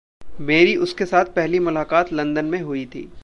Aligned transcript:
मेरी 0.41 0.75
उसके 0.75 1.05
साथ 1.05 1.25
पहली 1.25 1.59
मुलाकात 1.59 2.13
लंदन 2.13 2.45
में 2.45 2.61
हुई 2.61 2.85
थी। 2.85 3.11